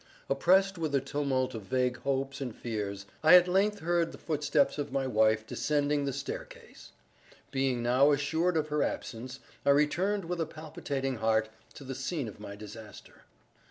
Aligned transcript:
Oppressed 0.31 0.79
with 0.79 0.95
a 0.95 0.99
tumult 0.99 1.53
of 1.53 1.61
vague 1.61 1.97
hopes 1.97 2.41
and 2.41 2.55
fears, 2.55 3.05
I 3.21 3.35
at 3.35 3.47
length 3.47 3.81
heard 3.81 4.11
the 4.11 4.17
footsteps 4.17 4.79
of 4.79 4.91
my 4.91 5.05
wife 5.05 5.45
descending 5.45 6.05
the 6.05 6.11
staircase. 6.11 6.89
Being 7.51 7.83
now 7.83 8.11
assured 8.11 8.57
of 8.57 8.69
her 8.69 8.81
absence, 8.81 9.41
I 9.63 9.69
returned 9.69 10.25
with 10.25 10.41
a 10.41 10.47
palpitating 10.47 11.17
heart 11.17 11.49
to 11.75 11.83
the 11.83 11.93
scene 11.93 12.27
of 12.27 12.39
my 12.39 12.55
disaster. 12.55 13.25